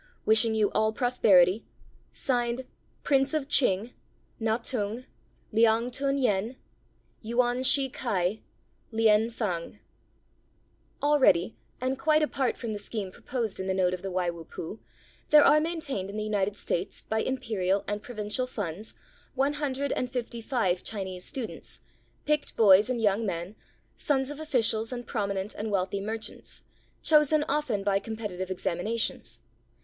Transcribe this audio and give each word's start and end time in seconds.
Wishing 0.25 0.55
you 0.55 0.71
all 0.71 0.91
prosperity, 0.91 1.63
(Signed) 2.11 2.65
Prince 3.03 3.35
of 3.35 3.47
Ch'ing 3.47 3.93
Yuan 4.39 4.57
Shih 4.63 5.03
K'ai, 5.03 5.03
Na 5.59 5.91
Tung, 5.91 5.91
Lien 5.91 5.91
Fang. 5.91 5.91
Liang 5.91 5.91
Tun 5.91 6.17
Yen. 9.37 9.79
[Already, 11.03 11.55
and 11.79 11.99
quite 11.99 12.23
apart 12.23 12.57
from 12.57 12.73
the 12.73 12.79
scheme 12.79 13.11
proposed 13.11 13.59
in 13.59 13.67
the 13.67 13.75
note 13.75 13.93
of 13.93 14.01
the 14.01 14.09
Wai 14.09 14.31
Wu 14.31 14.43
Pu, 14.43 14.79
there 15.29 15.43
are 15.45 15.59
maintained 15.59 16.09
in 16.09 16.17
the 16.17 16.23
United 16.23 16.55
States 16.57 17.03
by 17.03 17.19
Imperial 17.19 17.83
and 17.87 18.01
Provincial 18.01 18.47
funds 18.47 18.95
one 19.35 19.53
hundred 19.53 19.91
and 19.91 20.09
fifty 20.11 20.41
five 20.41 20.83
Chinese 20.83 21.25
students, 21.25 21.79
picked 22.25 22.55
boys 22.57 22.89
and 22.89 22.99
young 22.99 23.23
men, 23.23 23.55
sons 23.95 24.31
of 24.31 24.39
ofiicials 24.39 24.91
and 24.91 25.05
prominent 25.05 25.53
and 25.53 25.69
wealthy 25.69 26.01
merchants, 26.01 26.63
chosen 27.03 27.45
often 27.47 27.83
by 27.83 27.99
competitive 27.99 28.49
examinations. 28.49 29.41